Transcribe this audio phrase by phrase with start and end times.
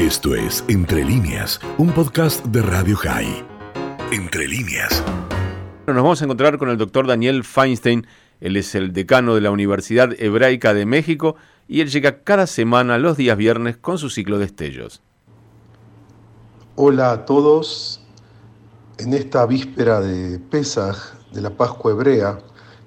[0.00, 3.44] Esto es Entre líneas, un podcast de Radio High.
[4.10, 5.04] Entre líneas.
[5.86, 8.06] Nos vamos a encontrar con el doctor Daniel Feinstein.
[8.40, 11.36] Él es el decano de la Universidad Hebraica de México
[11.68, 15.02] y él llega cada semana los días viernes con su ciclo de estellos.
[16.76, 18.00] Hola a todos.
[18.96, 20.96] En esta víspera de Pesaj,
[21.30, 22.38] de la Pascua Hebrea,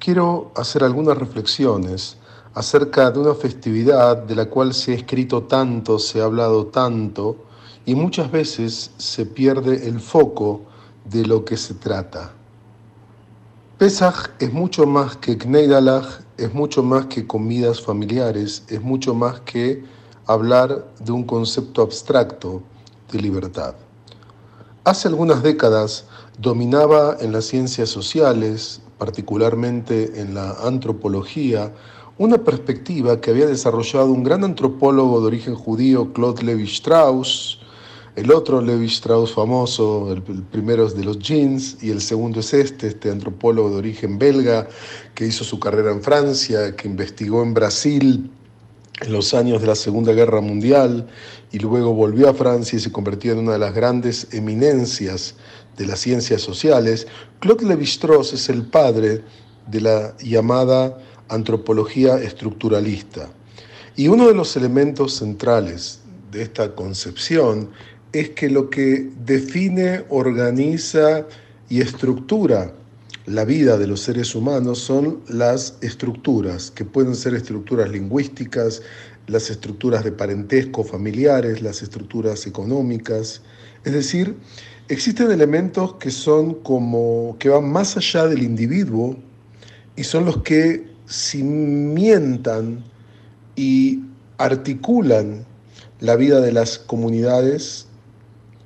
[0.00, 2.18] quiero hacer algunas reflexiones
[2.56, 7.36] acerca de una festividad de la cual se ha escrito tanto, se ha hablado tanto,
[7.84, 10.62] y muchas veces se pierde el foco
[11.04, 12.32] de lo que se trata.
[13.76, 19.40] Pesach es mucho más que Kneidalach, es mucho más que comidas familiares, es mucho más
[19.40, 19.84] que
[20.24, 22.62] hablar de un concepto abstracto
[23.12, 23.74] de libertad.
[24.84, 26.06] Hace algunas décadas
[26.38, 31.70] dominaba en las ciencias sociales, particularmente en la antropología,
[32.18, 37.58] una perspectiva que había desarrollado un gran antropólogo de origen judío, Claude Levi-Strauss,
[38.16, 42.86] el otro Levi-Strauss famoso, el, primero es de los jeans y el segundo es este,
[42.86, 44.66] este antropólogo de origen belga
[45.14, 48.30] que hizo su carrera en Francia, que investigó en Brasil
[49.02, 51.06] en los años de la Segunda Guerra Mundial
[51.52, 55.34] y luego volvió a Francia y se convirtió en una de las grandes eminencias
[55.76, 57.06] de las ciencias sociales,
[57.40, 59.22] Claude Levi-Strauss es el padre
[59.66, 60.96] de la llamada
[61.28, 63.28] antropología estructuralista.
[63.96, 67.70] Y uno de los elementos centrales de esta concepción
[68.12, 71.26] es que lo que define, organiza
[71.68, 72.72] y estructura
[73.26, 78.82] la vida de los seres humanos son las estructuras, que pueden ser estructuras lingüísticas,
[79.26, 83.42] las estructuras de parentesco familiares, las estructuras económicas.
[83.84, 84.36] Es decir,
[84.88, 89.16] existen elementos que son como que van más allá del individuo
[89.96, 92.84] y son los que cimientan
[93.54, 94.02] y
[94.38, 95.46] articulan
[96.00, 97.86] la vida de las comunidades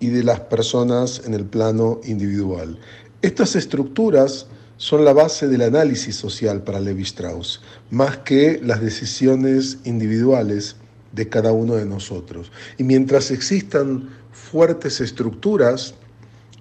[0.00, 2.78] y de las personas en el plano individual.
[3.22, 4.46] Estas estructuras
[4.76, 10.76] son la base del análisis social para Levi Strauss, más que las decisiones individuales
[11.12, 12.50] de cada uno de nosotros.
[12.76, 15.94] Y mientras existan fuertes estructuras,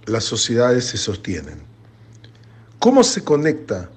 [0.06, 1.60] las sociedades se sostienen.
[2.80, 3.90] ¿Cómo se conecta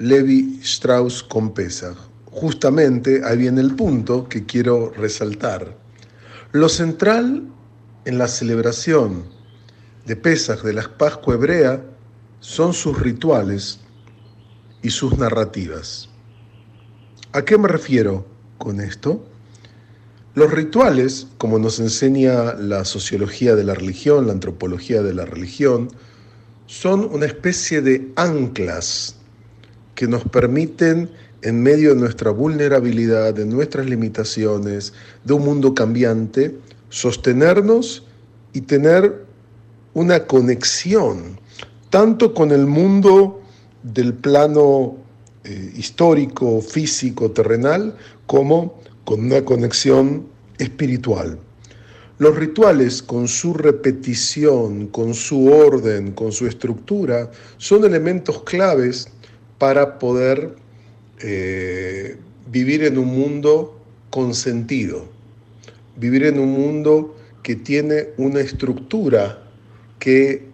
[0.00, 1.96] Levi Strauss con Pesach.
[2.26, 5.76] Justamente ahí viene el punto que quiero resaltar.
[6.52, 7.42] Lo central
[8.04, 9.24] en la celebración
[10.06, 11.82] de Pesach de la Pascua hebrea
[12.38, 13.80] son sus rituales
[14.82, 16.08] y sus narrativas.
[17.32, 18.24] ¿A qué me refiero
[18.56, 19.26] con esto?
[20.36, 25.90] Los rituales, como nos enseña la sociología de la religión, la antropología de la religión,
[26.66, 29.17] son una especie de anclas
[29.98, 31.10] que nos permiten,
[31.42, 34.92] en medio de nuestra vulnerabilidad, de nuestras limitaciones,
[35.24, 36.56] de un mundo cambiante,
[36.88, 38.04] sostenernos
[38.52, 39.24] y tener
[39.94, 41.40] una conexión,
[41.90, 43.42] tanto con el mundo
[43.82, 44.94] del plano
[45.42, 50.28] eh, histórico, físico, terrenal, como con una conexión
[50.58, 51.40] espiritual.
[52.18, 59.08] Los rituales, con su repetición, con su orden, con su estructura, son elementos claves
[59.58, 60.54] para poder
[61.20, 62.16] eh,
[62.50, 63.78] vivir en un mundo
[64.10, 65.06] con sentido,
[65.96, 69.42] vivir en un mundo que tiene una estructura
[69.98, 70.46] que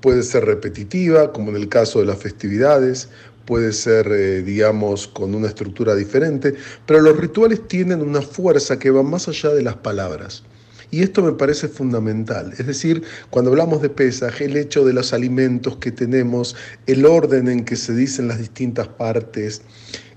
[0.00, 3.08] puede ser repetitiva, como en el caso de las festividades,
[3.44, 6.54] puede ser, eh, digamos, con una estructura diferente,
[6.86, 10.42] pero los rituales tienen una fuerza que va más allá de las palabras.
[10.90, 12.52] Y esto me parece fundamental.
[12.58, 17.48] Es decir, cuando hablamos de pesaje, el hecho de los alimentos que tenemos, el orden
[17.48, 19.62] en que se dicen las distintas partes,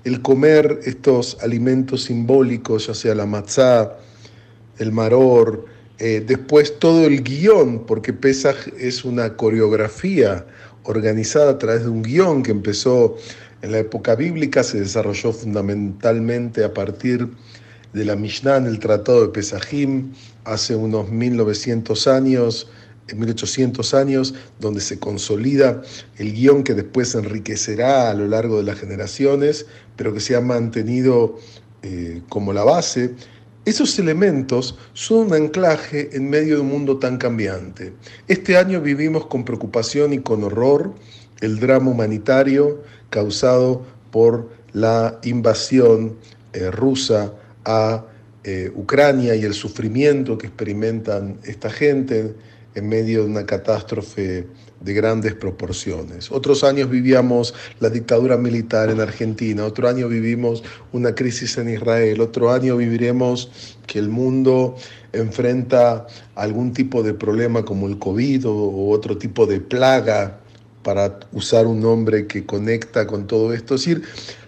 [0.04, 3.98] el comer estos alimentos simbólicos, ya sea la matzá,
[4.78, 5.66] el maror,
[5.98, 10.46] eh, después todo el guion, porque Pesaj es una coreografía
[10.84, 13.18] organizada a través de un guion que empezó
[13.62, 17.34] en la época bíblica, se desarrolló fundamentalmente a partir de
[17.94, 20.14] la Mishnah en el Tratado de Pesajim
[20.44, 22.68] hace unos 1900 años,
[23.16, 25.82] 1800 años, donde se consolida
[26.18, 29.66] el guion que después enriquecerá a lo largo de las generaciones,
[29.96, 31.38] pero que se ha mantenido
[31.82, 33.16] eh, como la base.
[33.66, 37.94] Esos elementos son un anclaje en medio de un mundo tan cambiante.
[38.28, 40.94] Este año vivimos con preocupación y con horror
[41.42, 46.16] el drama humanitario causado por la invasión
[46.54, 47.34] eh, rusa
[47.66, 48.06] a
[48.44, 52.36] eh, Ucrania y el sufrimiento que experimentan esta gente
[52.76, 54.48] en medio de una catástrofe
[54.80, 56.32] de grandes proporciones.
[56.32, 60.64] Otros años vivíamos la dictadura militar en Argentina, otro año vivimos
[60.94, 63.52] una crisis en Israel, otro año viviremos
[63.88, 64.76] que el mundo
[65.12, 70.40] enfrenta algún tipo de problema como el COVID o otro tipo de plaga,
[70.84, 73.76] para usar un nombre que conecta con todo esto.
[73.76, 74.04] Es decir,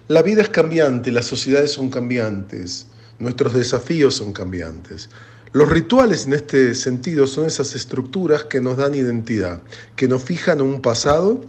[0.08, 2.88] la vida es cambiante, las sociedades son cambiantes,
[3.22, 5.10] nuestros desafíos son cambiantes.
[5.54, 9.62] Los rituales en este sentido son esas estructuras que nos dan identidad,
[9.96, 11.42] que nos fijan un pasado,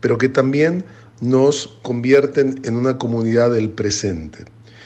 [0.00, 0.84] pero que también
[1.20, 4.44] nos convierten en una comunidad del presente.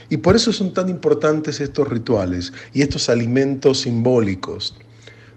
[0.08, 4.76] Y por eso son tan importantes estos rituales y estos alimentos simbólicos.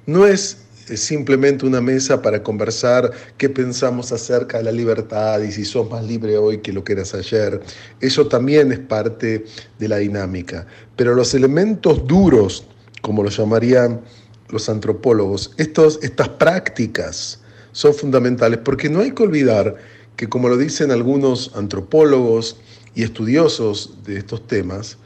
[0.06, 5.66] No es simplemente una mesa para conversar qué pensamos acerca de la libertad y si
[5.66, 7.62] sos más libre hoy que lo que eras ayer.
[8.00, 9.44] Eso también es parte
[9.80, 10.66] de la dinámica.
[10.96, 12.66] Pero los elementos duros
[13.02, 14.02] como lo llamarían
[14.50, 15.54] los antropólogos.
[15.58, 17.40] Estos, estas prácticas
[17.72, 19.76] son fundamentales porque no hay que olvidar
[20.16, 22.58] que, como lo dicen algunos antropólogos
[22.96, 24.98] y estudiosos de estos temas,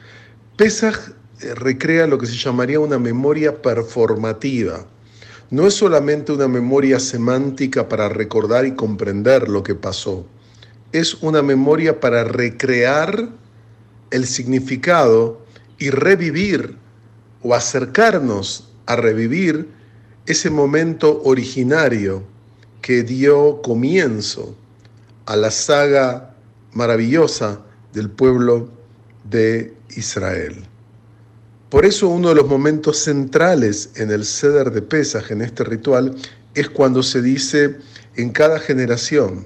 [0.57, 0.95] Pesach
[1.42, 4.86] eh, recrea lo que se llamaría una memoria performativa.
[5.51, 10.25] No es solamente una memoria semántica para recordar y comprender lo que pasó,
[10.94, 13.27] es una memoria para recrear
[14.12, 15.42] el significado
[15.77, 16.77] y revivir
[17.42, 19.68] o acercarnos a revivir
[20.25, 22.24] ese momento originario
[22.81, 24.56] que dio comienzo
[25.25, 26.33] a la saga
[26.71, 27.59] maravillosa
[27.92, 28.69] del pueblo
[29.30, 30.70] de Israel.
[31.71, 36.18] Por eso uno de los momentos centrales en el ceder de Pesaj, en este ritual,
[36.53, 37.77] es cuando se dice
[38.18, 39.45] en cada generación,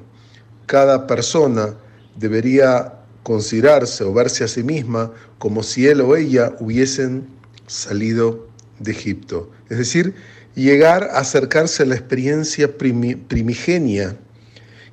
[0.66, 1.76] cada persona
[2.16, 7.28] debería considerarse o verse a sí misma como si él o ella hubiesen
[7.68, 8.48] salido
[8.80, 9.52] de Egipto.
[9.70, 10.16] Es decir,
[10.56, 14.18] llegar a acercarse a la experiencia primigenia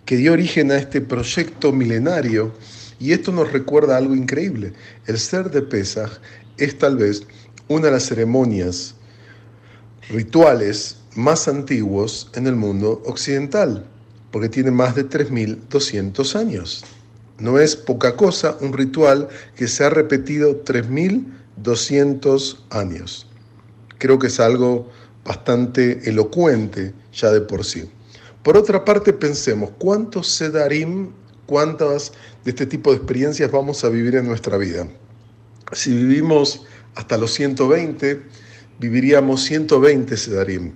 [0.04, 2.52] que dio origen a este proyecto milenario.
[3.00, 4.74] Y esto nos recuerda algo increíble.
[5.06, 6.20] El ser de Pesaj
[6.58, 7.26] es tal vez
[7.68, 8.94] una de las ceremonias
[10.08, 13.86] rituales más antiguos en el mundo occidental,
[14.30, 16.84] porque tiene más de 3.200 años.
[17.38, 21.24] No es poca cosa un ritual que se ha repetido 3.000
[21.56, 23.26] 200 años.
[23.98, 24.88] Creo que es algo
[25.24, 27.90] bastante elocuente ya de por sí.
[28.42, 31.10] Por otra parte, pensemos, ¿cuántos sedarim,
[31.46, 32.12] cuántas
[32.44, 34.86] de este tipo de experiencias vamos a vivir en nuestra vida?
[35.72, 38.22] Si vivimos hasta los 120,
[38.78, 40.72] viviríamos 120 sedarim.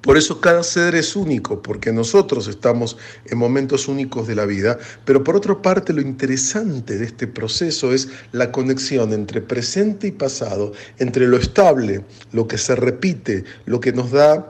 [0.00, 2.96] Por eso cada ser es único, porque nosotros estamos
[3.26, 7.92] en momentos únicos de la vida, pero por otra parte lo interesante de este proceso
[7.92, 13.80] es la conexión entre presente y pasado, entre lo estable, lo que se repite, lo
[13.80, 14.48] que nos da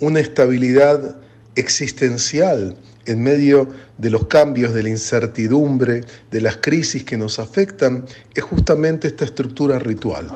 [0.00, 1.20] una estabilidad
[1.58, 2.76] existencial
[3.06, 8.44] en medio de los cambios, de la incertidumbre, de las crisis que nos afectan, es
[8.44, 10.28] justamente esta estructura ritual.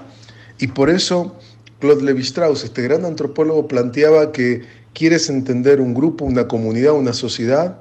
[0.58, 1.36] Y por eso
[1.80, 4.62] Claude Levi-Strauss, este gran antropólogo, planteaba que
[4.94, 7.78] quieres entender un grupo, una comunidad, una sociedad,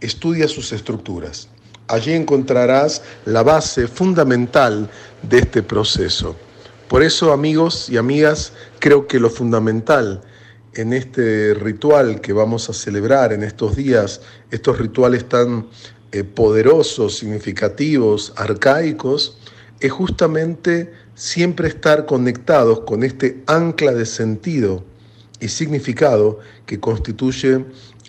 [0.00, 1.48] estudia sus estructuras.
[1.88, 4.90] Allí encontrarás la base fundamental
[5.22, 6.36] de este proceso.
[6.88, 10.22] Por eso, amigos y amigas, creo que lo fundamental
[10.74, 14.20] en este ritual que vamos a celebrar en estos días,
[14.50, 15.68] estos rituales tan
[16.12, 19.38] eh, poderosos, significativos, arcaicos,
[19.80, 24.84] es justamente siempre estar conectados con este ancla de sentido
[25.40, 27.64] y significado que constituye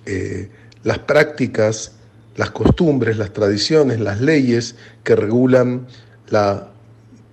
[0.06, 0.50] eh,
[0.84, 1.94] las prácticas,
[2.36, 5.88] las costumbres, las tradiciones, las leyes que regulan
[6.30, 6.72] la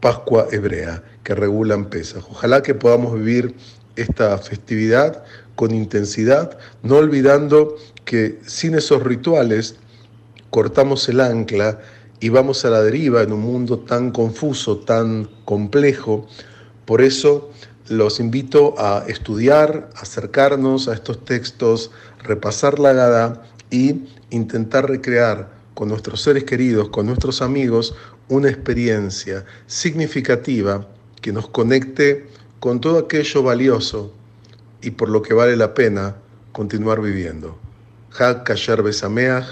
[0.00, 2.24] Pascua hebrea, que regulan Pesaj.
[2.30, 3.54] Ojalá que podamos vivir
[3.98, 5.24] esta festividad
[5.54, 9.76] con intensidad, no olvidando que sin esos rituales
[10.50, 11.80] cortamos el ancla
[12.20, 16.26] y vamos a la deriva en un mundo tan confuso, tan complejo.
[16.84, 17.50] Por eso
[17.88, 21.90] los invito a estudiar, acercarnos a estos textos,
[22.22, 27.94] repasar la Gada y intentar recrear con nuestros seres queridos, con nuestros amigos,
[28.28, 30.86] una experiencia significativa
[31.20, 32.28] que nos conecte
[32.60, 34.12] con todo aquello valioso
[34.82, 36.16] y por lo que vale la pena
[36.52, 37.58] continuar viviendo.
[38.10, 39.46] Hak Kasher Besameach,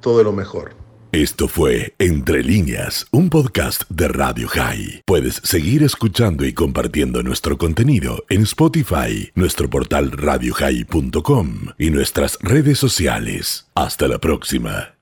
[0.00, 0.72] todo lo mejor.
[1.12, 5.02] Esto fue Entre líneas, un podcast de Radio High.
[5.06, 12.78] Puedes seguir escuchando y compartiendo nuestro contenido en Spotify, nuestro portal radiohigh.com y nuestras redes
[12.80, 13.68] sociales.
[13.76, 14.93] Hasta la próxima.